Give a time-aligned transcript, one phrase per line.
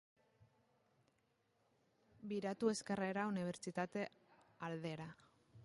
[2.31, 4.07] Biratu ezkerrera unibertsitate
[4.71, 5.11] aldera.